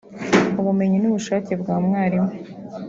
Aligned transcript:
ubumenyi 0.59 0.97
n’ubushake 0.99 1.51
bwa 1.61 1.75
mwarimu 1.85 2.31